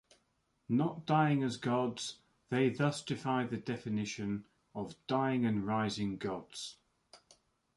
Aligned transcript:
Not 0.67 1.05
dying 1.05 1.43
as 1.43 1.57
gods, 1.57 2.17
they 2.49 2.69
thus 2.69 3.03
defy 3.03 3.43
the 3.43 3.57
definition 3.57 4.45
of 4.73 4.95
"dying-and-rising-gods". 5.05 6.77